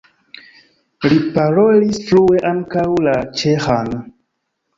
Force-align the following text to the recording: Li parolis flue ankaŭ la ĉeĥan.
Li 1.11 1.19
parolis 1.35 1.99
flue 2.07 2.41
ankaŭ 2.53 2.87
la 3.11 3.15
ĉeĥan. 3.43 3.95